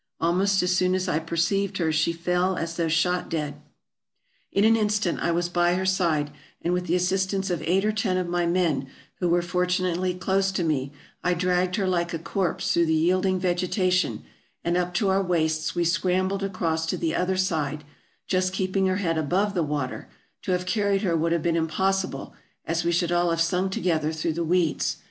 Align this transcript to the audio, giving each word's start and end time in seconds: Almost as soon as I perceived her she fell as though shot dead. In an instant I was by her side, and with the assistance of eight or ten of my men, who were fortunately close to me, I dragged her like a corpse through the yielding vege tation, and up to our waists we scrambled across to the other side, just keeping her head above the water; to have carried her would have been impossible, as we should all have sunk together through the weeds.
Almost 0.19 0.63
as 0.63 0.75
soon 0.75 0.95
as 0.95 1.07
I 1.07 1.19
perceived 1.19 1.77
her 1.77 1.91
she 1.91 2.11
fell 2.11 2.57
as 2.57 2.75
though 2.75 2.87
shot 2.87 3.29
dead. 3.29 3.61
In 4.51 4.63
an 4.65 4.75
instant 4.75 5.19
I 5.19 5.29
was 5.31 5.47
by 5.47 5.75
her 5.75 5.85
side, 5.85 6.31
and 6.63 6.73
with 6.73 6.87
the 6.87 6.95
assistance 6.95 7.51
of 7.51 7.61
eight 7.61 7.85
or 7.85 7.91
ten 7.91 8.17
of 8.17 8.25
my 8.27 8.47
men, 8.47 8.87
who 9.19 9.29
were 9.29 9.43
fortunately 9.43 10.15
close 10.15 10.51
to 10.53 10.63
me, 10.63 10.91
I 11.23 11.35
dragged 11.35 11.75
her 11.75 11.87
like 11.87 12.15
a 12.15 12.17
corpse 12.17 12.73
through 12.73 12.87
the 12.87 12.95
yielding 12.95 13.39
vege 13.39 13.67
tation, 13.69 14.23
and 14.63 14.75
up 14.75 14.95
to 14.95 15.09
our 15.09 15.21
waists 15.21 15.75
we 15.75 15.85
scrambled 15.85 16.41
across 16.41 16.87
to 16.87 16.97
the 16.97 17.13
other 17.13 17.37
side, 17.37 17.83
just 18.25 18.53
keeping 18.53 18.87
her 18.87 18.95
head 18.97 19.19
above 19.19 19.53
the 19.53 19.61
water; 19.61 20.07
to 20.41 20.51
have 20.51 20.65
carried 20.65 21.03
her 21.03 21.15
would 21.15 21.31
have 21.31 21.43
been 21.43 21.55
impossible, 21.55 22.33
as 22.65 22.83
we 22.83 22.91
should 22.91 23.11
all 23.11 23.29
have 23.29 23.39
sunk 23.39 23.71
together 23.71 24.11
through 24.11 24.33
the 24.33 24.43
weeds. 24.43 24.95